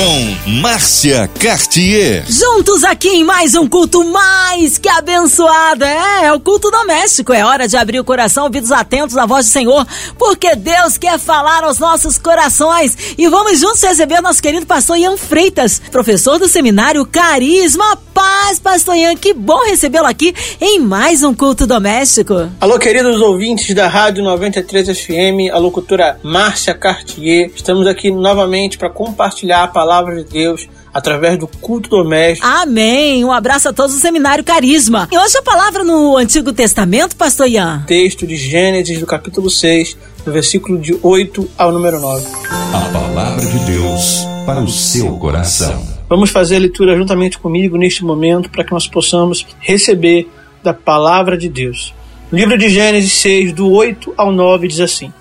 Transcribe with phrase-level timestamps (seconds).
[0.00, 2.24] com Márcia Cartier.
[2.26, 5.84] Juntos aqui em mais um culto mais que abençoado.
[5.84, 7.34] É, é o culto doméstico.
[7.34, 9.86] É hora de abrir o coração, ouvidos atentos à voz do Senhor,
[10.18, 12.96] porque Deus quer falar aos nossos corações.
[13.18, 18.58] E vamos juntos receber nosso querido pastor Ian Freitas, professor do seminário Carisma Paz.
[18.58, 22.48] Pastor Ian, que bom recebê-lo aqui em mais um culto doméstico.
[22.58, 27.50] Alô, queridos ouvintes da Rádio 93 FM, a locutora Márcia Cartier.
[27.54, 32.46] Estamos aqui novamente para compartilhar a palavra de Deus através do culto doméstico.
[32.46, 33.24] Amém.
[33.24, 35.08] Um abraço a todos do Seminário Carisma.
[35.10, 37.84] E hoje a palavra no Antigo Testamento, pastor Ian.
[37.86, 42.26] Texto de Gênesis, do capítulo 6, do versículo de 8 ao número 9.
[42.72, 45.84] A palavra de Deus para o seu coração.
[46.08, 50.30] Vamos fazer a leitura juntamente comigo neste momento para que nós possamos receber
[50.62, 51.94] da palavra de Deus.
[52.30, 55.12] O livro de Gênesis 6, do 8 ao 9, diz assim: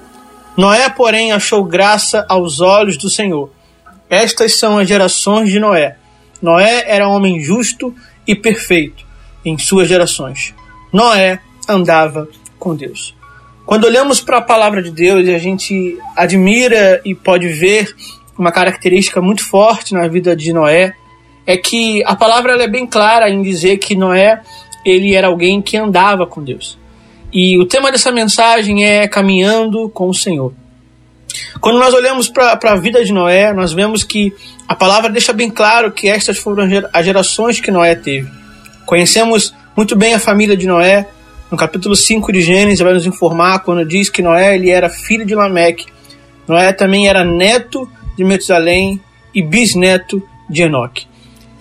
[0.56, 3.50] Noé, porém, achou graça aos olhos do Senhor.
[4.10, 5.98] Estas são as gerações de Noé.
[6.42, 7.94] Noé era homem justo
[8.26, 9.06] e perfeito
[9.46, 10.54] em suas gerações.
[10.92, 13.16] Noé andava com Deus.
[13.66, 17.96] Quando olhamos para a palavra de Deus a gente admira e pode ver
[18.38, 20.94] uma característica muito forte na vida de Noé,
[21.46, 24.42] é que a palavra é bem clara em dizer que Noé
[24.86, 26.80] ele era alguém que andava com Deus.
[27.32, 30.54] E o tema dessa mensagem é caminhando com o Senhor.
[31.60, 34.34] Quando nós olhamos para a vida de Noé, nós vemos que
[34.68, 38.30] a palavra deixa bem claro que estas foram as gerações que Noé teve.
[38.86, 41.08] Conhecemos muito bem a família de Noé.
[41.52, 45.26] No capítulo 5 de Gênesis vai nos informar quando diz que Noé ele era filho
[45.26, 45.88] de Lameque.
[46.48, 49.02] Noé também era neto de Metusalém
[49.34, 51.08] e bisneto de Enoque.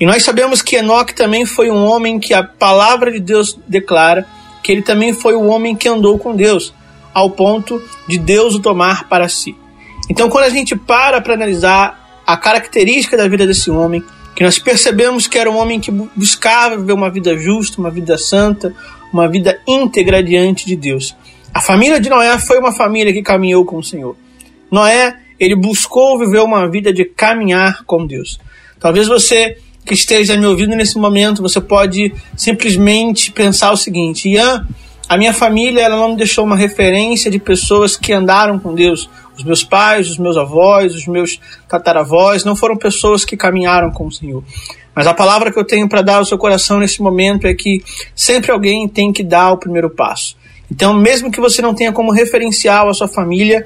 [0.01, 4.27] E nós sabemos que Enoque também foi um homem que a palavra de Deus declara
[4.63, 6.75] que ele também foi o homem que andou com Deus,
[7.19, 9.57] ao ponto de Deus o tomar para si.
[10.09, 14.03] Então, quando a gente para para analisar a característica da vida desse homem,
[14.35, 18.17] que nós percebemos que era um homem que buscava viver uma vida justa, uma vida
[18.17, 18.75] santa,
[19.13, 21.17] uma vida íntegra diante de Deus.
[21.53, 24.17] A família de Noé foi uma família que caminhou com o Senhor.
[24.71, 28.39] Noé, ele buscou viver uma vida de caminhar com Deus.
[28.79, 34.67] Talvez você que esteja me ouvindo nesse momento, você pode simplesmente pensar o seguinte: Ian,
[35.09, 39.09] a minha família ela não me deixou uma referência de pessoas que andaram com Deus.
[39.37, 44.07] Os meus pais, os meus avós, os meus tataravós não foram pessoas que caminharam com
[44.07, 44.45] o Senhor.
[44.95, 47.83] Mas a palavra que eu tenho para dar ao seu coração nesse momento é que
[48.15, 50.37] sempre alguém tem que dar o primeiro passo.
[50.71, 53.65] Então, mesmo que você não tenha como referencial a sua família,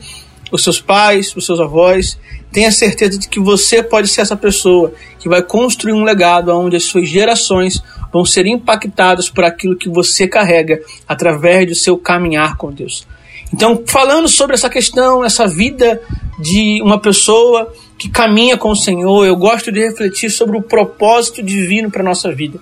[0.52, 2.18] os seus pais, os seus avós,
[2.52, 6.76] tenha certeza de que você pode ser essa pessoa que vai construir um legado onde
[6.76, 12.56] as suas gerações vão ser impactadas por aquilo que você carrega através do seu caminhar
[12.56, 13.06] com Deus.
[13.52, 16.00] Então, falando sobre essa questão, essa vida
[16.38, 21.42] de uma pessoa que caminha com o Senhor, eu gosto de refletir sobre o propósito
[21.42, 22.58] divino para a nossa vida.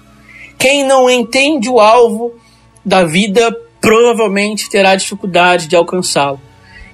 [0.59, 2.35] Quem não entende o alvo
[2.85, 6.41] da vida provavelmente terá dificuldade de alcançá-lo.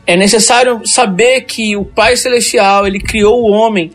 [0.07, 3.91] É necessário saber que o Pai Celestial ele criou o homem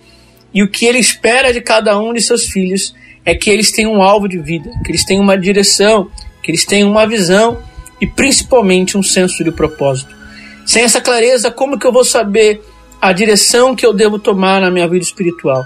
[0.54, 2.94] e o que ele espera de cada um de seus filhos
[3.26, 6.10] é que eles tenham um alvo de vida, que eles tenham uma direção,
[6.42, 7.60] que eles tenham uma visão
[8.00, 10.16] e principalmente um senso de propósito.
[10.66, 12.62] Sem essa clareza, como que eu vou saber
[13.00, 15.66] a direção que eu devo tomar na minha vida espiritual?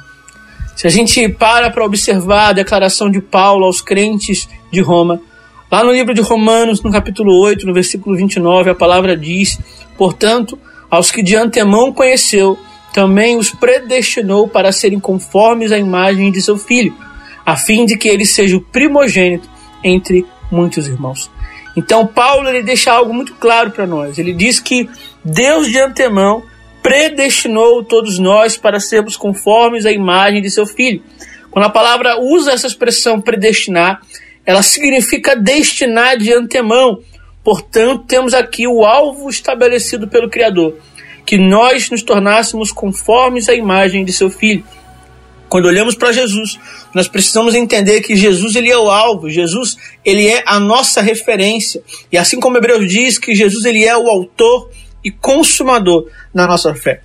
[0.75, 5.21] Se a gente para para observar a declaração de Paulo aos crentes de Roma,
[5.71, 9.57] lá no livro de Romanos, no capítulo 8, no versículo 29, a palavra diz:
[9.97, 10.59] Portanto,
[10.91, 12.59] aos que de antemão conheceu,
[12.93, 16.93] também os predestinou para serem conformes à imagem de seu filho,
[17.45, 19.49] a fim de que ele seja o primogênito
[19.83, 21.29] entre muitos irmãos.
[21.75, 24.17] Então Paulo ele deixa algo muito claro para nós.
[24.17, 24.89] Ele diz que
[25.23, 26.43] Deus de antemão
[26.81, 31.03] predestinou todos nós para sermos conformes à imagem de seu filho.
[31.51, 34.01] Quando a palavra usa essa expressão predestinar,
[34.45, 36.99] ela significa destinar de antemão,
[37.45, 40.79] Portanto, temos aqui o alvo estabelecido pelo Criador,
[41.23, 44.63] que nós nos tornássemos conformes à imagem de seu Filho.
[45.55, 46.59] Quando olhamos para Jesus,
[46.93, 51.81] nós precisamos entender que Jesus ele é o alvo, Jesus ele é a nossa referência.
[52.11, 54.69] E assim como Hebreus diz que Jesus ele é o autor
[55.01, 56.99] e consumador da nossa fé.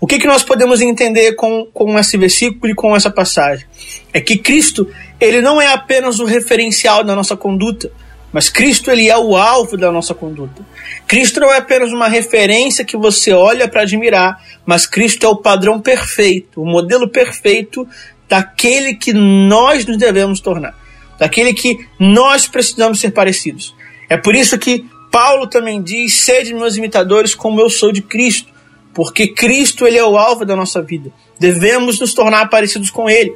[0.00, 3.68] O que, que nós podemos entender com, com esse versículo e com essa passagem?
[4.12, 4.88] É que Cristo
[5.20, 7.88] ele não é apenas o referencial da nossa conduta,
[8.32, 10.64] mas Cristo ele é o alvo da nossa conduta.
[11.06, 15.36] Cristo não é apenas uma referência que você olha para admirar, mas Cristo é o
[15.36, 17.86] padrão perfeito, o modelo perfeito
[18.28, 20.80] daquele que nós nos devemos tornar.
[21.18, 23.74] daquele que nós precisamos ser parecidos.
[24.08, 28.50] É por isso que Paulo também diz: sede meus imitadores, como eu sou de Cristo,
[28.94, 31.12] porque Cristo ele é o alvo da nossa vida.
[31.38, 33.34] Devemos nos tornar parecidos com Ele.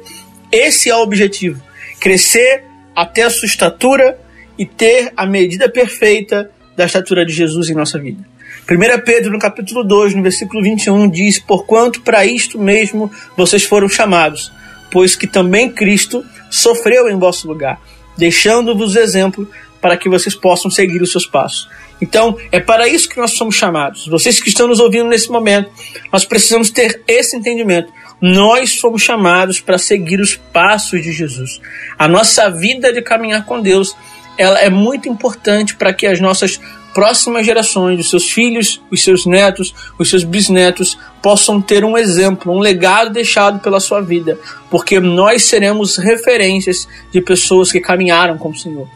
[0.51, 1.61] Esse é o objetivo:
[1.99, 2.63] crescer
[2.95, 4.19] até a sua estatura
[4.57, 8.25] e ter a medida perfeita da estatura de Jesus em nossa vida.
[8.69, 13.87] 1 Pedro, no capítulo 2, no versículo 21, diz: Porquanto para isto mesmo vocês foram
[13.87, 14.51] chamados,
[14.91, 17.79] pois que também Cristo sofreu em vosso lugar,
[18.17, 19.49] deixando-vos exemplo
[19.81, 21.69] para que vocês possam seguir os seus passos.
[22.01, 24.05] Então, é para isso que nós somos chamados.
[24.07, 25.71] Vocês que estão nos ouvindo nesse momento,
[26.11, 27.91] nós precisamos ter esse entendimento.
[28.21, 31.61] Nós fomos chamados para seguir os passos de Jesus.
[31.97, 33.95] A nossa vida de caminhar com Deus,
[34.37, 36.59] ela é muito importante para que as nossas
[36.93, 42.51] próximas gerações, os seus filhos, os seus netos, os seus bisnetos possam ter um exemplo,
[42.51, 44.39] um legado deixado pela sua vida,
[44.71, 48.87] porque nós seremos referências de pessoas que caminharam com o Senhor.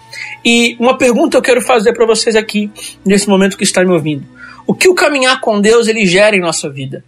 [0.44, 2.72] E uma pergunta eu quero fazer para vocês aqui,
[3.06, 4.26] nesse momento que está me ouvindo.
[4.66, 7.04] O que o caminhar com Deus ele gera em nossa vida?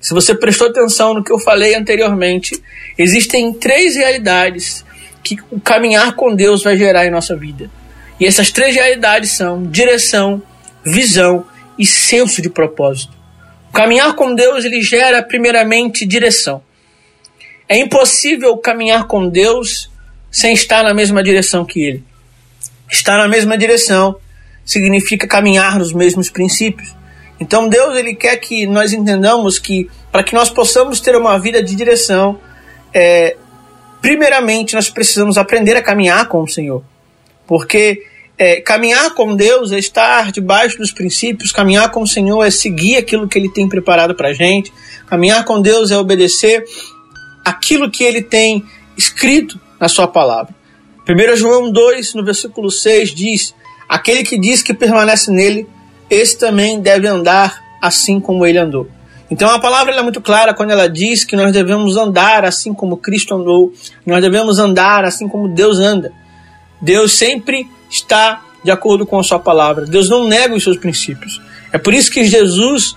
[0.00, 2.58] Se você prestou atenção no que eu falei anteriormente,
[2.96, 4.84] existem três realidades
[5.22, 7.70] que o caminhar com Deus vai gerar em nossa vida.
[8.18, 10.42] E essas três realidades são direção,
[10.84, 11.46] visão
[11.78, 13.12] e senso de propósito.
[13.70, 16.62] O caminhar com Deus ele gera primeiramente direção.
[17.68, 19.90] É impossível caminhar com Deus
[20.30, 22.04] sem estar na mesma direção que Ele.
[22.90, 24.16] Estar na mesma direção
[24.64, 26.94] significa caminhar nos mesmos princípios.
[27.38, 31.62] Então Deus ele quer que nós entendamos que para que nós possamos ter uma vida
[31.62, 32.38] de direção,
[32.92, 33.36] é,
[34.00, 36.82] primeiramente nós precisamos aprender a caminhar com o Senhor,
[37.46, 38.02] porque
[38.38, 42.96] é, caminhar com Deus é estar debaixo dos princípios, caminhar com o Senhor é seguir
[42.96, 44.72] aquilo que Ele tem preparado para a gente,
[45.06, 46.64] caminhar com Deus é obedecer
[47.44, 48.64] aquilo que Ele tem
[48.96, 50.54] escrito na Sua palavra.
[51.08, 53.54] 1 João 2, no versículo 6, diz:
[53.88, 55.66] Aquele que diz que permanece nele,
[56.08, 58.88] esse também deve andar assim como ele andou.
[59.30, 62.96] Então a palavra é muito clara quando ela diz que nós devemos andar assim como
[62.96, 63.72] Cristo andou,
[64.04, 66.12] nós devemos andar assim como Deus anda.
[66.80, 69.86] Deus sempre está de acordo com a sua palavra.
[69.86, 71.40] Deus não nega os seus princípios.
[71.72, 72.96] É por isso que Jesus,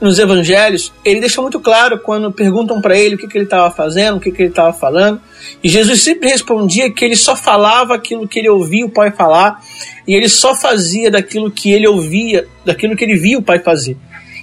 [0.00, 3.70] nos evangelhos, ele deixa muito claro quando perguntam para ele o que, que ele estava
[3.74, 5.20] fazendo, o que, que ele estava falando.
[5.62, 9.60] E Jesus sempre respondia que ele só falava aquilo que ele ouvia o Pai falar
[10.06, 13.96] e ele só fazia daquilo que ele ouvia, daquilo que ele via o Pai fazer.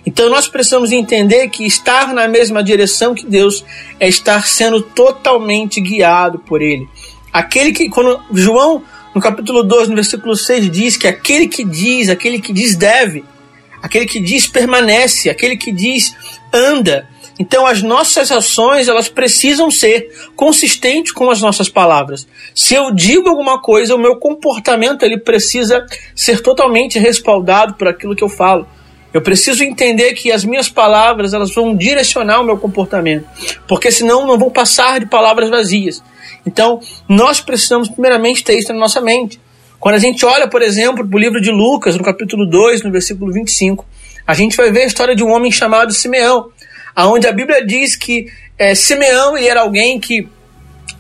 [0.05, 3.63] Então nós precisamos entender que estar na mesma direção que Deus
[3.99, 6.87] é estar sendo totalmente guiado por Ele.
[7.31, 12.09] Aquele que, quando João no capítulo 2, no versículo 6, diz que aquele que diz,
[12.09, 13.23] aquele que diz deve,
[13.81, 16.15] aquele que diz permanece, aquele que diz
[16.53, 17.07] anda.
[17.39, 22.27] Então as nossas ações, elas precisam ser consistentes com as nossas palavras.
[22.53, 28.15] Se eu digo alguma coisa, o meu comportamento ele precisa ser totalmente respaldado por aquilo
[28.15, 28.67] que eu falo.
[29.13, 33.25] Eu preciso entender que as minhas palavras elas vão direcionar o meu comportamento,
[33.67, 36.03] porque senão não vão passar de palavras vazias.
[36.45, 39.39] Então, nós precisamos primeiramente ter isso na nossa mente.
[39.79, 42.91] Quando a gente olha, por exemplo, para o livro de Lucas, no capítulo 2, no
[42.91, 43.85] versículo 25,
[44.27, 46.49] a gente vai ver a história de um homem chamado Simeão,
[46.95, 48.27] aonde a Bíblia diz que
[48.57, 50.27] é, Simeão ele era alguém que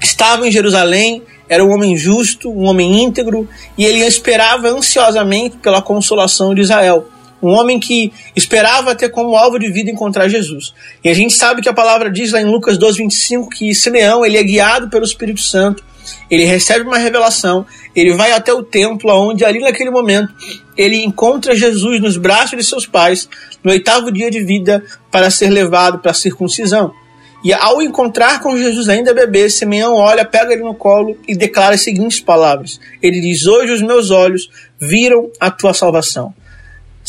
[0.01, 3.47] estava em Jerusalém, era um homem justo, um homem íntegro,
[3.77, 7.07] e ele esperava ansiosamente pela consolação de Israel
[7.41, 10.73] um homem que esperava ter como alvo de vida encontrar Jesus.
[11.03, 14.25] E a gente sabe que a palavra diz lá em Lucas 12, 25 que Simeão
[14.25, 15.83] ele é guiado pelo Espírito Santo,
[16.29, 17.65] ele recebe uma revelação,
[17.95, 20.33] ele vai até o templo, onde ali naquele momento
[20.77, 23.27] ele encontra Jesus nos braços de seus pais,
[23.63, 26.93] no oitavo dia de vida, para ser levado para a circuncisão.
[27.43, 31.75] E ao encontrar com Jesus ainda bebê, Simeão olha, pega ele no colo e declara
[31.75, 32.79] as seguintes palavras.
[33.01, 36.33] Ele diz: Hoje os meus olhos viram a tua salvação.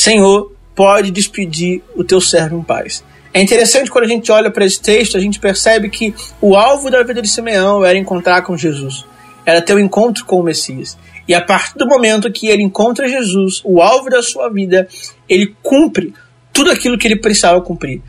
[0.01, 3.05] Senhor, pode despedir o teu servo em paz.
[3.35, 6.91] É interessante quando a gente olha para esse texto, a gente percebe que o alvo
[6.91, 9.05] da vida de Simeão era encontrar com Jesus,
[9.45, 10.97] era ter o um encontro com o Messias.
[11.29, 14.89] E a partir do momento que ele encontra Jesus, o alvo da sua vida,
[15.29, 16.15] ele cumpre
[16.51, 18.01] tudo aquilo que ele precisava cumprir.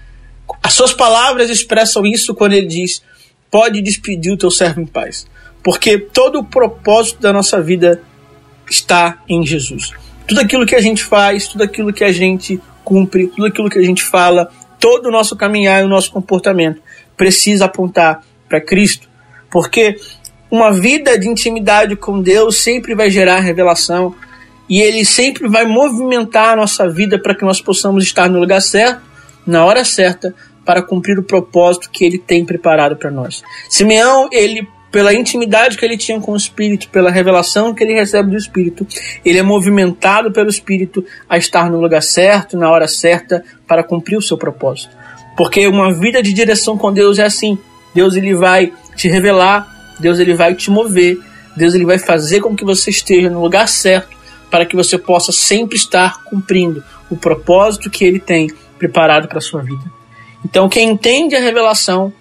[0.64, 3.04] As suas palavras expressam isso quando ele diz:
[3.50, 5.28] Pode despedir o teu servo em paz.
[5.62, 8.02] Porque todo o propósito da nossa vida
[8.70, 9.92] está em Jesus
[10.32, 13.78] tudo aquilo que a gente faz, tudo aquilo que a gente cumpre, tudo aquilo que
[13.78, 16.82] a gente fala, todo o nosso caminhar e o nosso comportamento
[17.18, 19.10] precisa apontar para Cristo,
[19.50, 19.98] porque
[20.50, 24.16] uma vida de intimidade com Deus sempre vai gerar revelação
[24.70, 28.62] e ele sempre vai movimentar a nossa vida para que nós possamos estar no lugar
[28.62, 29.02] certo,
[29.46, 30.34] na hora certa,
[30.64, 33.44] para cumprir o propósito que ele tem preparado para nós.
[33.68, 38.32] Simeão, ele pela intimidade que ele tinha com o Espírito, pela revelação que ele recebe
[38.32, 38.86] do Espírito,
[39.24, 44.18] ele é movimentado pelo Espírito a estar no lugar certo, na hora certa, para cumprir
[44.18, 44.94] o seu propósito.
[45.38, 47.58] Porque uma vida de direção com Deus é assim.
[47.96, 51.18] Deus ele vai te revelar, Deus ele vai te mover,
[51.56, 54.20] Deus ele vai fazer com que você esteja no lugar certo
[54.50, 59.42] para que você possa sempre estar cumprindo o propósito que ele tem preparado para a
[59.42, 59.84] sua vida.
[60.44, 62.12] Então, quem entende a revelação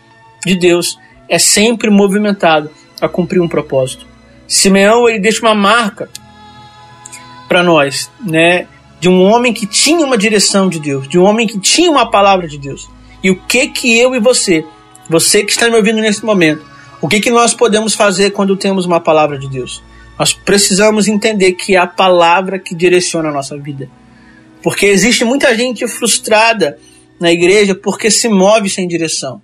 [0.45, 0.97] de Deus
[1.31, 2.69] é sempre movimentado
[3.01, 4.05] a cumprir um propósito.
[4.49, 6.11] Simeão ele deixa uma marca
[7.49, 8.67] para nós, né,
[8.99, 12.11] de um homem que tinha uma direção de Deus, de um homem que tinha uma
[12.11, 12.91] palavra de Deus.
[13.23, 14.65] E o que que eu e você,
[15.09, 16.65] você que está me ouvindo nesse momento,
[17.01, 19.83] o que que nós podemos fazer quando temos uma palavra de Deus?
[20.19, 23.89] Nós precisamos entender que é a palavra que direciona a nossa vida.
[24.63, 26.77] Porque existe muita gente frustrada
[27.19, 29.41] na igreja porque se move sem direção.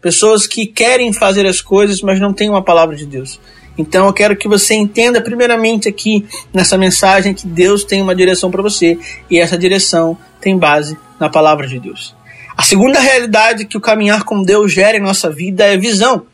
[0.00, 3.38] Pessoas que querem fazer as coisas, mas não têm uma palavra de Deus.
[3.76, 8.50] Então eu quero que você entenda primeiramente aqui nessa mensagem que Deus tem uma direção
[8.50, 8.98] para você
[9.30, 12.14] e essa direção tem base na palavra de Deus.
[12.56, 16.26] A segunda realidade que o caminhar com Deus gera em nossa vida é visão.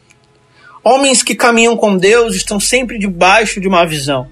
[0.82, 4.28] Homens que caminham com Deus estão sempre debaixo de uma visão.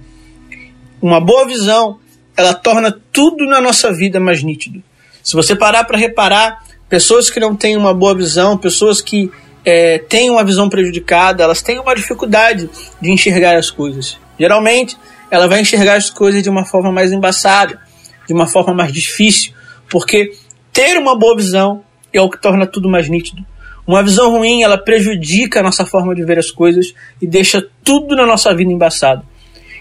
[1.00, 1.98] Uma boa visão,
[2.36, 4.82] ela torna tudo na nossa vida mais nítido.
[5.22, 6.63] Se você parar para reparar,
[6.94, 9.28] pessoas que não têm uma boa visão, pessoas que
[9.64, 12.70] é, têm uma visão prejudicada, elas têm uma dificuldade
[13.00, 14.16] de enxergar as coisas.
[14.38, 14.96] Geralmente,
[15.28, 17.80] ela vai enxergar as coisas de uma forma mais embaçada,
[18.28, 19.52] de uma forma mais difícil,
[19.90, 20.34] porque
[20.72, 21.82] ter uma boa visão
[22.12, 23.44] é o que torna tudo mais nítido.
[23.84, 28.14] Uma visão ruim, ela prejudica a nossa forma de ver as coisas e deixa tudo
[28.14, 29.26] na nossa vida embaçado.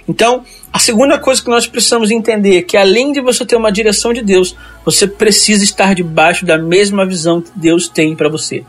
[0.08, 3.72] Então, a segunda coisa que nós precisamos entender é que além de você ter uma
[3.72, 8.64] direção de Deus, você precisa estar debaixo da mesma visão que Deus tem para você.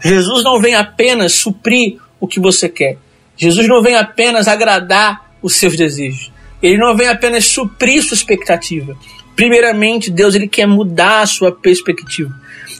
[0.00, 2.98] Jesus não vem apenas suprir o que você quer.
[3.36, 6.32] Jesus não vem apenas agradar os seus desejos.
[6.62, 8.96] Ele não vem apenas suprir sua expectativa.
[9.34, 12.34] Primeiramente, Deus ele quer mudar a sua perspectiva.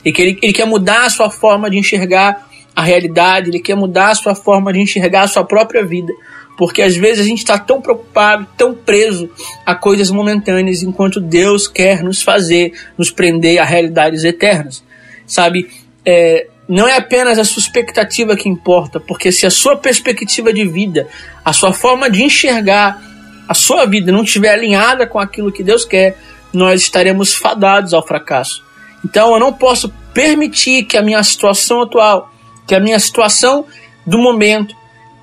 [0.05, 4.15] Ele, ele quer mudar a sua forma de enxergar a realidade, ele quer mudar a
[4.15, 6.13] sua forma de enxergar a sua própria vida.
[6.57, 9.31] Porque às vezes a gente está tão preocupado, tão preso
[9.65, 14.83] a coisas momentâneas, enquanto Deus quer nos fazer, nos prender a realidades eternas.
[15.27, 15.69] Sabe?
[16.05, 20.67] É, não é apenas a sua expectativa que importa, porque se a sua perspectiva de
[20.67, 21.07] vida,
[21.45, 23.01] a sua forma de enxergar
[23.49, 26.19] a sua vida não estiver alinhada com aquilo que Deus quer,
[26.53, 28.65] nós estaremos fadados ao fracasso.
[29.05, 32.33] Então eu não posso permitir que a minha situação atual,
[32.67, 33.65] que a minha situação
[34.05, 34.75] do momento,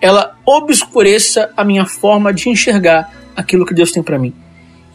[0.04, 4.34] ela obscureça a minha forma de enxergar aquilo que Deus tem para mim.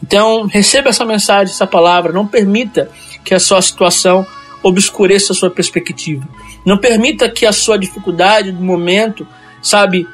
[0.03, 2.91] Então, receba essa mensagem, essa palavra, não permita
[3.25, 4.23] que a sua situação
[4.61, 6.29] obscureça a sua perspectiva.
[6.63, 9.27] Não permita que a sua dificuldade do momento,
[9.63, 10.07] sabe,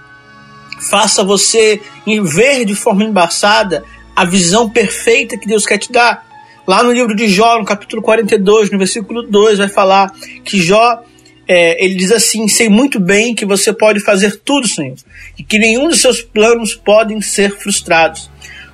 [0.89, 1.81] faça você
[2.23, 3.83] ver de forma embaçada
[4.15, 6.25] a visão perfeita que Deus quer te dar.
[6.65, 10.13] Lá no livro de Jó, no capítulo 42, no versículo 2, vai falar
[10.45, 11.03] que Jó
[11.47, 14.95] é, ele diz assim: Sei muito bem que você pode fazer tudo, Senhor,
[15.37, 18.29] e que nenhum dos seus planos podem ser frustrados.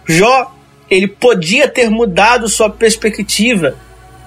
[0.08, 0.54] Jó,
[0.90, 3.76] ele podia ter mudado sua perspectiva,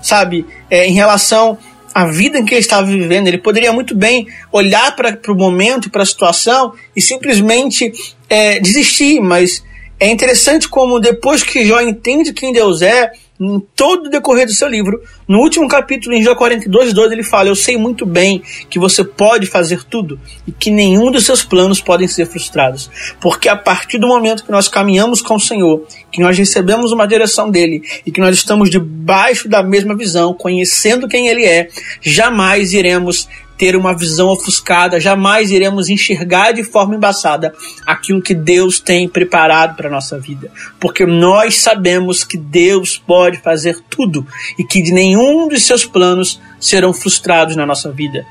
[0.03, 1.59] sabe, é, em relação
[1.95, 3.29] à vida em que ele estava vivendo.
[3.29, 7.93] Ele poderia muito bem olhar para o momento, para a situação e simplesmente
[8.29, 9.63] é, desistir, mas
[10.01, 14.53] é interessante como depois que Jó entende quem Deus é, em todo o decorrer do
[14.53, 18.43] seu livro, no último capítulo, em Jó 42, 12, ele fala: Eu sei muito bem
[18.71, 22.91] que você pode fazer tudo e que nenhum dos seus planos podem ser frustrados.
[23.21, 27.07] Porque a partir do momento que nós caminhamos com o Senhor, que nós recebemos uma
[27.07, 31.69] direção dele e que nós estamos debaixo da mesma visão, conhecendo quem ele é,
[32.01, 37.55] jamais iremos ter uma visão ofuscada, jamais iremos enxergar de forma embaçada
[37.87, 40.51] aquilo que Deus tem preparado para a nossa vida.
[40.81, 44.27] Porque nós sabemos que Deus pode fazer tudo
[44.59, 48.27] e que de nenhum dos seus planos serão frustrados na nossa vida.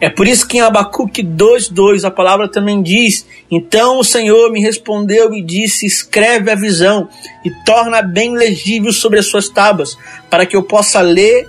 [0.00, 4.60] É por isso que em Abacuque 2:2 a palavra também diz: Então o Senhor me
[4.60, 7.08] respondeu e disse: Escreve a visão
[7.44, 9.98] e torna bem legível sobre as suas tábuas,
[10.30, 11.48] para que eu possa ler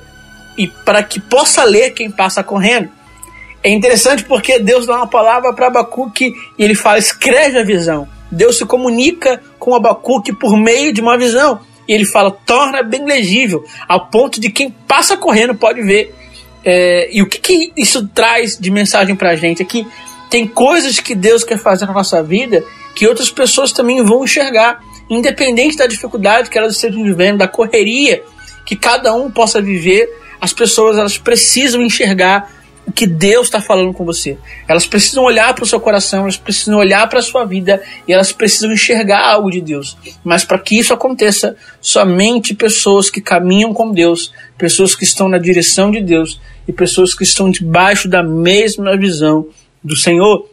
[0.58, 2.90] e para que possa ler quem passa correndo.
[3.64, 8.08] É interessante porque Deus dá uma palavra para Abacuque e ele fala: escreve a visão.
[8.32, 11.60] Deus se comunica com Abacuque por meio de uma visão.
[11.88, 16.16] E ele fala: torna bem legível, ao ponto de quem passa correndo pode ver.
[16.64, 19.62] É, e o que, que isso traz de mensagem para a gente?
[19.62, 19.88] É que
[20.30, 22.64] tem coisas que Deus quer fazer na nossa vida
[22.96, 28.22] que outras pessoas também vão enxergar, independente da dificuldade que elas estejam vivendo, da correria
[28.66, 30.08] que cada um possa viver,
[30.40, 32.52] as pessoas elas precisam enxergar
[32.90, 34.36] o que Deus está falando com você.
[34.68, 38.12] Elas precisam olhar para o seu coração, elas precisam olhar para a sua vida e
[38.12, 39.96] elas precisam enxergar algo de Deus.
[40.24, 45.38] Mas para que isso aconteça, somente pessoas que caminham com Deus, pessoas que estão na
[45.38, 49.46] direção de Deus e pessoas que estão debaixo da mesma visão
[49.84, 50.50] do Senhor.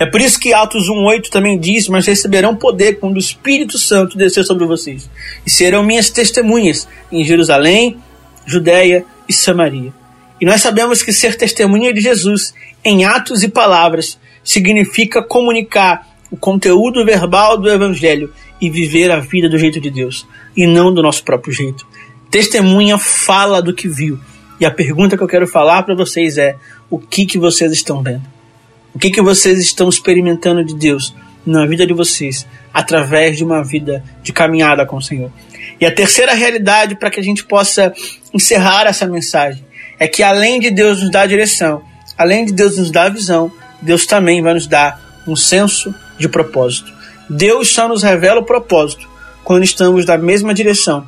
[0.00, 4.18] É por isso que Atos 1,8 também diz: Mas receberão poder quando o Espírito Santo
[4.18, 5.08] descer sobre vocês,
[5.46, 7.98] e serão minhas testemunhas em Jerusalém,
[8.44, 10.05] Judéia e Samaria.
[10.40, 16.36] E nós sabemos que ser testemunha de Jesus em atos e palavras significa comunicar o
[16.36, 20.26] conteúdo verbal do Evangelho e viver a vida do jeito de Deus
[20.56, 21.86] e não do nosso próprio jeito.
[22.30, 24.18] Testemunha fala do que viu.
[24.58, 26.56] E a pergunta que eu quero falar para vocês é:
[26.90, 28.22] o que, que vocês estão vendo?
[28.94, 31.14] O que, que vocês estão experimentando de Deus
[31.44, 35.30] na vida de vocês através de uma vida de caminhada com o Senhor?
[35.80, 37.92] E a terceira realidade para que a gente possa
[38.32, 39.65] encerrar essa mensagem
[39.98, 41.82] é que além de Deus nos dar direção,
[42.16, 43.50] além de Deus nos dar visão,
[43.80, 46.92] Deus também vai nos dar um senso de propósito.
[47.28, 49.08] Deus só nos revela o propósito
[49.42, 51.06] quando estamos na mesma direção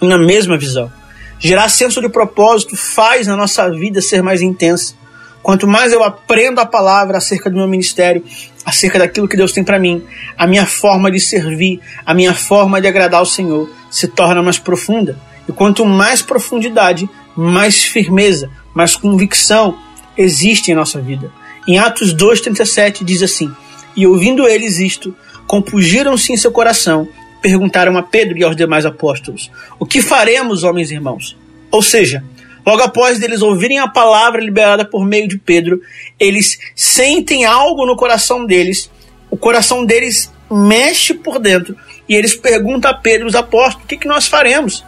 [0.00, 0.90] e na mesma visão.
[1.38, 4.94] Gerar senso de propósito faz na nossa vida ser mais intensa.
[5.42, 8.24] Quanto mais eu aprendo a palavra acerca do meu ministério,
[8.64, 10.02] acerca daquilo que Deus tem para mim,
[10.36, 14.58] a minha forma de servir, a minha forma de agradar ao Senhor se torna mais
[14.58, 15.16] profunda.
[15.48, 19.78] E quanto mais profundidade, mais firmeza, mais convicção
[20.16, 21.30] existe em nossa vida.
[21.66, 23.52] Em Atos 2,37 diz assim:
[23.96, 25.14] E ouvindo eles isto,
[25.46, 27.08] compungiram-se em seu coração,
[27.40, 31.36] perguntaram a Pedro e aos demais apóstolos: O que faremos, homens e irmãos?
[31.70, 32.24] Ou seja,
[32.64, 35.80] logo após eles ouvirem a palavra liberada por meio de Pedro,
[36.18, 38.90] eles sentem algo no coração deles,
[39.30, 41.76] o coração deles mexe por dentro
[42.08, 44.84] e eles perguntam a Pedro, os apóstolos: O que, que nós faremos?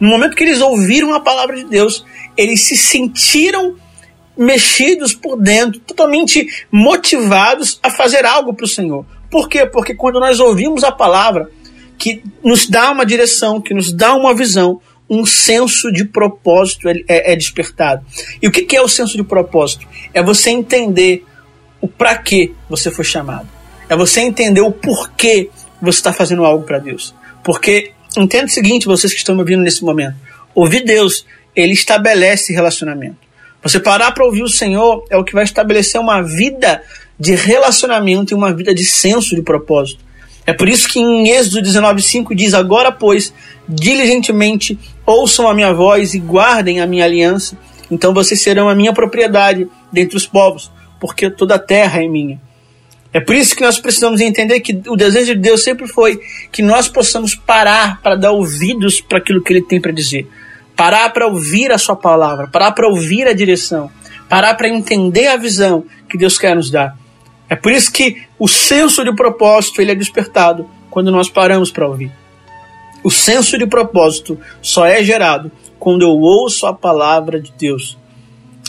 [0.00, 2.04] No momento que eles ouviram a palavra de Deus,
[2.36, 3.76] eles se sentiram
[4.36, 9.04] mexidos por dentro, totalmente motivados a fazer algo para o Senhor.
[9.28, 9.66] Por quê?
[9.66, 11.50] Porque quando nós ouvimos a palavra,
[11.98, 14.80] que nos dá uma direção, que nos dá uma visão,
[15.10, 18.04] um senso de propósito é, é, é despertado.
[18.40, 19.86] E o que, que é o senso de propósito?
[20.14, 21.24] É você entender
[21.80, 23.48] o para que você foi chamado.
[23.88, 27.14] É você entender o porquê você está fazendo algo para Deus.
[27.42, 30.16] Porque Entenda o seguinte, vocês que estão me ouvindo nesse momento.
[30.54, 33.16] Ouvir Deus, ele estabelece relacionamento.
[33.62, 36.82] Você parar para ouvir o Senhor é o que vai estabelecer uma vida
[37.18, 40.04] de relacionamento e uma vida de senso de propósito.
[40.46, 43.32] É por isso que em Êxodo 19,5 diz: Agora, pois,
[43.68, 47.58] diligentemente ouçam a minha voz e guardem a minha aliança,
[47.90, 52.40] então vocês serão a minha propriedade dentre os povos, porque toda a terra é minha.
[53.12, 56.20] É por isso que nós precisamos entender que o desejo de Deus sempre foi
[56.52, 60.28] que nós possamos parar para dar ouvidos para aquilo que Ele tem para dizer,
[60.76, 63.90] parar para ouvir a Sua palavra, parar para ouvir a direção,
[64.28, 66.96] parar para entender a visão que Deus quer nos dar.
[67.48, 71.88] É por isso que o senso de propósito ele é despertado quando nós paramos para
[71.88, 72.12] ouvir.
[73.02, 77.96] O senso de propósito só é gerado quando eu ouço a palavra de Deus.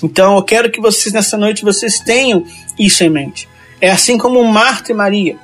[0.02, 2.46] Então eu quero que vocês nessa noite vocês tenham
[2.78, 3.50] isso em mente.
[3.82, 5.38] É assim como Marta e Maria.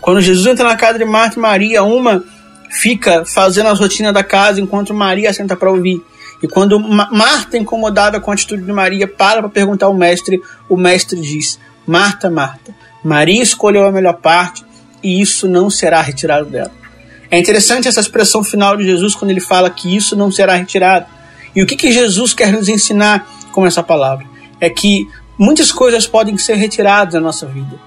[0.00, 2.22] Quando Jesus entra na casa de Marta e Maria, uma
[2.70, 6.02] fica fazendo a rotina da casa enquanto Maria senta para ouvir.
[6.42, 10.76] E quando Marta, incomodada com a atitude de Maria, para para perguntar ao mestre, o
[10.76, 14.64] mestre diz: Marta, Marta, Maria escolheu a melhor parte
[15.02, 16.72] e isso não será retirado dela.
[17.30, 21.06] É interessante essa expressão final de Jesus quando ele fala que isso não será retirado.
[21.54, 24.26] E o que, que Jesus quer nos ensinar com essa palavra?
[24.60, 27.78] É que muitas coisas podem ser retiradas da nossa vida.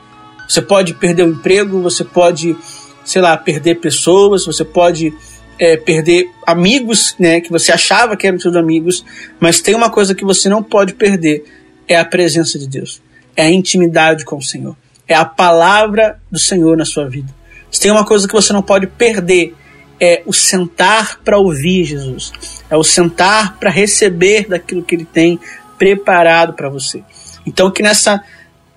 [0.48, 2.56] Você pode perder o emprego, você pode,
[3.04, 5.14] sei lá, perder pessoas, você pode
[5.60, 9.04] é, perder amigos, né, que você achava que eram seus amigos,
[9.40, 11.44] mas tem uma coisa que você não pode perder,
[11.88, 13.02] é a presença de Deus,
[13.36, 14.76] é a intimidade com o Senhor,
[15.08, 17.36] é a palavra do Senhor na sua vida.
[17.72, 19.54] Se tem uma coisa que você não pode perder,
[20.00, 22.32] é o sentar para ouvir Jesus,
[22.70, 25.40] é o sentar para receber daquilo que Ele tem
[25.78, 27.04] preparado para você.
[27.48, 28.22] Então que nessa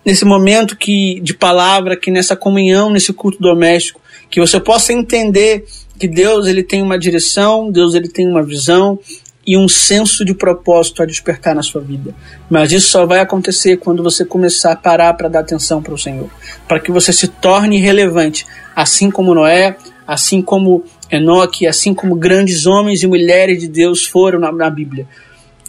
[0.05, 5.65] nesse momento que de palavra, que nessa comunhão, nesse culto doméstico, que você possa entender
[5.99, 8.99] que Deus ele tem uma direção, Deus ele tem uma visão
[9.47, 12.15] e um senso de propósito a despertar na sua vida.
[12.49, 15.99] Mas isso só vai acontecer quando você começar a parar para dar atenção para o
[15.99, 16.31] Senhor,
[16.69, 22.67] para que você se torne relevante, assim como Noé, assim como Enoque, assim como grandes
[22.67, 25.07] homens e mulheres de Deus foram na, na Bíblia,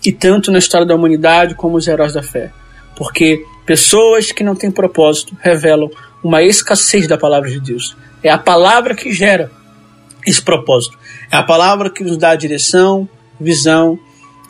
[0.06, 2.52] e tanto na história da humanidade como os heróis da fé
[3.02, 5.90] porque pessoas que não têm propósito revelam
[6.24, 7.98] uma escassez da palavra de Deus.
[8.22, 9.50] É a palavra que gera
[10.24, 11.00] esse propósito.
[11.32, 13.10] É a palavra que nos dá direção,
[13.40, 13.98] visão,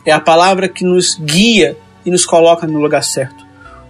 [0.05, 3.41] é a palavra que nos guia e nos coloca no lugar certo.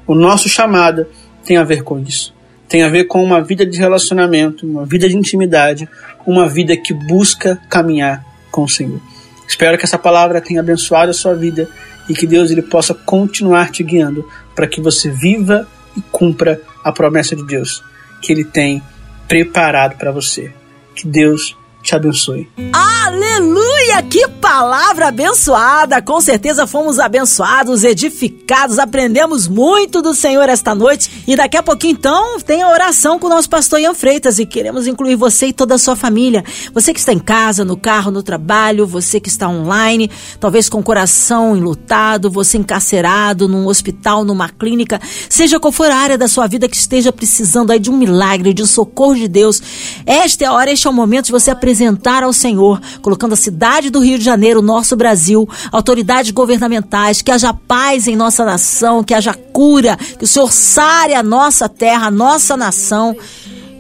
[0.06, 1.08] O nosso chamado
[1.44, 2.32] tem a ver com isso.
[2.70, 5.90] Tem a ver com uma vida de relacionamento, uma vida de intimidade,
[6.24, 9.02] uma vida que busca caminhar com o Senhor.
[9.48, 11.68] Espero que essa palavra tenha abençoado a sua vida
[12.08, 16.92] e que Deus ele possa continuar te guiando para que você viva e cumpra a
[16.92, 17.84] promessa de Deus
[18.22, 18.82] que ele tem
[19.28, 20.54] preparado para você.
[20.96, 22.48] Que Deus te abençoe.
[22.72, 24.02] Aleluia!
[24.04, 26.02] Que palavra abençoada!
[26.02, 31.24] Com certeza fomos abençoados, edificados, aprendemos muito do Senhor esta noite.
[31.28, 34.46] E daqui a pouquinho, então, tem a oração com o nosso pastor Ian Freitas e
[34.46, 36.44] queremos incluir você e toda a sua família.
[36.74, 40.80] Você que está em casa, no carro, no trabalho, você que está online, talvez com
[40.80, 46.28] o coração enlutado, você encarcerado num hospital, numa clínica, seja qual for a área da
[46.28, 49.62] sua vida que esteja precisando aí de um milagre, de um socorro de Deus.
[50.06, 53.32] Esta é a hora, este é o momento de você aprender apresentar ao Senhor, colocando
[53.32, 58.44] a cidade do Rio de Janeiro, nosso Brasil, autoridades governamentais, que haja paz em nossa
[58.44, 63.16] nação, que haja cura, que o Senhor sare a nossa terra, a nossa nação,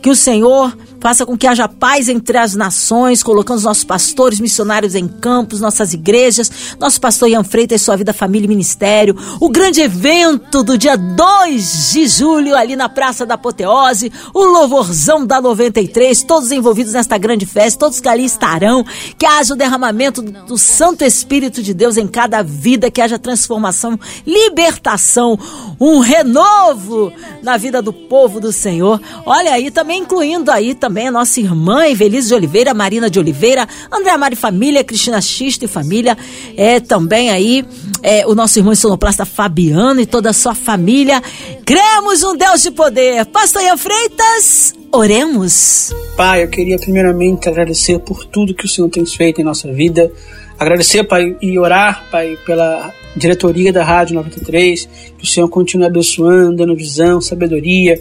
[0.02, 4.40] que o Senhor Faça com que haja paz entre as nações, colocando os nossos pastores
[4.40, 9.18] missionários em campos, nossas igrejas, nosso pastor Ian Freitas, sua vida, família e ministério.
[9.40, 15.26] O grande evento do dia 2 de julho, ali na Praça da Apoteose, o louvorzão
[15.26, 18.86] da 93, todos envolvidos nesta grande festa, todos que ali estarão.
[19.18, 24.00] Que haja o derramamento do Santo Espírito de Deus em cada vida, que haja transformação,
[24.24, 25.40] libertação,
[25.80, 27.12] um renovo
[27.42, 29.02] na vida do povo do Senhor.
[29.26, 33.18] Olha aí, também incluindo aí também também a nossa irmã Evelise de Oliveira, Marina de
[33.18, 36.18] Oliveira, André Mari Família, Cristina Xista e Família,
[36.58, 37.64] é também aí
[38.04, 41.24] é, o nosso irmão sonoplasta Fabiano e toda a sua família.
[41.66, 43.26] Cremos um Deus de poder.
[43.28, 45.94] Pastor Ian Freitas, oremos.
[46.18, 50.12] Pai, eu queria primeiramente agradecer por tudo que o Senhor tem feito em nossa vida.
[50.60, 56.58] Agradecer, Pai, e orar, Pai, pela diretoria da Rádio 93, que o Senhor continue abençoando,
[56.58, 57.98] dando visão, sabedoria,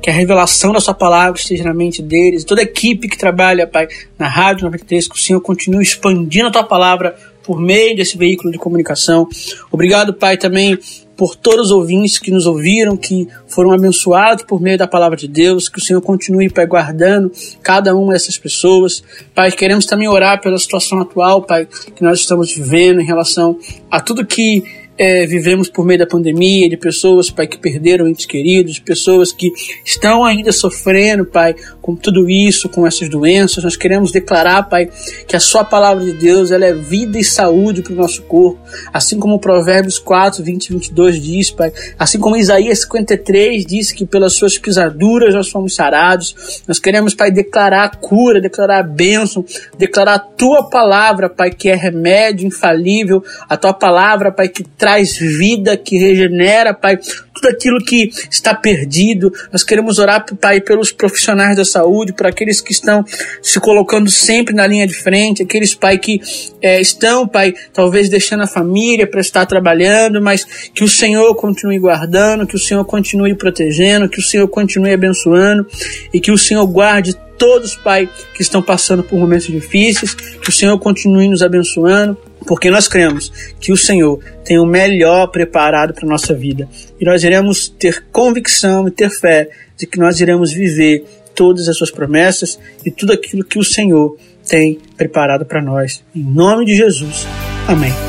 [0.00, 3.66] que a revelação da sua palavra esteja na mente deles, toda a equipe que trabalha,
[3.66, 8.18] Pai, na Rádio 93, que o Senhor continue expandindo a tua palavra por meio desse
[8.18, 9.28] veículo de comunicação.
[9.70, 10.78] Obrigado, Pai, também
[11.16, 15.26] por todos os ouvintes que nos ouviram, que foram abençoados por meio da palavra de
[15.26, 17.32] Deus, que o Senhor continue, Pai, guardando
[17.62, 19.02] cada uma dessas pessoas.
[19.34, 23.58] Pai, queremos também orar pela situação atual, Pai, que nós estamos vivendo em relação
[23.90, 24.62] a tudo que
[24.98, 29.52] é, vivemos por meio da pandemia, de pessoas, Pai, que perderam entes queridos, pessoas que
[29.84, 33.62] estão ainda sofrendo, Pai, com tudo isso, com essas doenças.
[33.62, 34.88] Nós queremos declarar, Pai,
[35.26, 38.58] que a Sua palavra de Deus ela é vida e saúde para o nosso corpo,
[38.92, 44.06] assim como Provérbios 4, 20 e 22 diz, Pai, assim como Isaías 53 diz que
[44.06, 46.62] pelas Suas pisaduras nós fomos sarados.
[46.66, 49.44] Nós queremos, Pai, declarar cura, declarar bênção,
[49.78, 54.85] declarar a Tua palavra, Pai, que é remédio infalível, a Tua palavra, Pai, que traz
[54.94, 56.98] vida, que regenera, Pai,
[57.36, 59.32] tudo aquilo que está perdido.
[59.52, 63.04] Nós queremos orar, Pai, pelos profissionais da saúde, por aqueles que estão
[63.42, 66.20] se colocando sempre na linha de frente, aqueles, Pai, que
[66.62, 70.44] é, estão, Pai, talvez deixando a família para estar trabalhando, mas
[70.74, 75.66] que o Senhor continue guardando, que o Senhor continue protegendo, que o Senhor continue abençoando
[76.12, 80.52] e que o Senhor guarde todos, Pai, que estão passando por momentos difíceis, que o
[80.52, 82.16] Senhor continue nos abençoando
[82.46, 86.68] porque nós cremos que o Senhor tem o melhor preparado para a nossa vida.
[87.00, 91.04] E nós iremos ter convicção e ter fé de que nós iremos viver
[91.34, 94.16] todas as suas promessas e tudo aquilo que o Senhor
[94.48, 96.02] tem preparado para nós.
[96.14, 97.26] Em nome de Jesus.
[97.68, 98.05] Amém.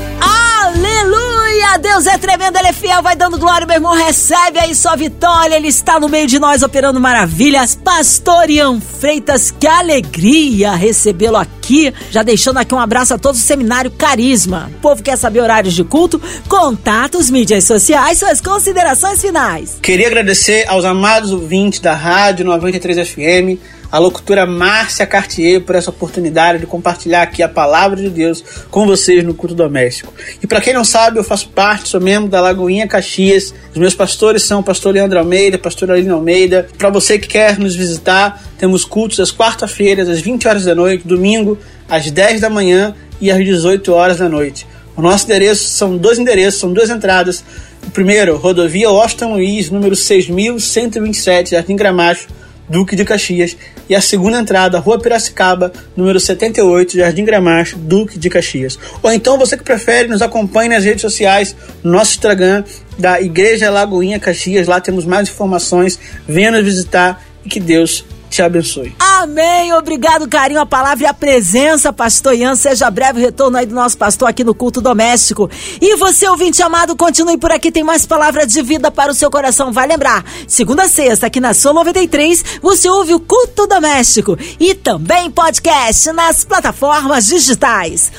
[1.75, 3.93] Deus é tremendo, Ele é fiel, vai dando glória, meu irmão.
[3.93, 7.75] Recebe aí sua vitória, Ele está no meio de nós operando maravilhas.
[7.75, 11.93] Pastor Ian Freitas, que alegria recebê-lo aqui.
[12.10, 14.71] Já deixando aqui um abraço a todos do Seminário Carisma.
[14.77, 19.77] O povo quer saber horários de culto, contatos, mídias sociais, suas considerações finais.
[19.82, 25.89] Queria agradecer aos amados ouvintes da Rádio 93 FM a locutora Márcia Cartier por essa
[25.89, 30.13] oportunidade de compartilhar aqui a palavra de Deus com vocês no culto doméstico.
[30.41, 33.54] E para quem não sabe, eu faço parte, sou membro da Lagoinha Caxias.
[33.71, 36.67] Os meus pastores são o pastor Leandro Almeida, pastor Aline Almeida.
[36.78, 41.08] Para você que quer nos visitar, temos cultos às quarta-feiras, às 20 horas da noite,
[41.08, 41.58] domingo,
[41.89, 44.67] às 10 da manhã e às 18 horas da noite.
[44.95, 47.43] O nosso endereço são dois endereços, são duas entradas.
[47.86, 52.28] O primeiro, rodovia Washington Luiz, número 6127, Jardim Gramacho,
[52.69, 53.56] Duque de Caxias,
[53.89, 58.77] e a segunda entrada, Rua Piracicaba, número 78, Jardim Gramacho, Duque de Caxias.
[59.01, 62.63] Ou então você que prefere, nos acompanhe nas redes sociais, no nosso Instagram
[62.97, 68.03] da Igreja Lagoinha Caxias, lá temos mais informações, venha nos visitar e que Deus
[68.38, 68.95] te abençoe.
[69.00, 69.73] Amém.
[69.73, 72.56] Obrigado, carinho, a palavra e a presença, pastor Ian.
[72.56, 75.50] Seja breve o retorno aí do nosso pastor aqui no culto doméstico.
[75.82, 79.32] E você, ouvinte amado, continue por aqui, tem mais palavra de vida para o seu
[79.32, 79.71] coração.
[79.71, 84.76] Vai lembrar, segunda a sexta, aqui na Sua 93, você ouve o culto doméstico e
[84.76, 88.12] também podcast nas plataformas digitais.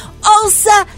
[0.42, 0.84] Ouça